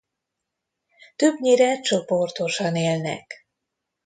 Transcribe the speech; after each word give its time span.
Többnyire 1.15 1.79
csoportosan 1.81 2.75
élnek. 2.75 3.47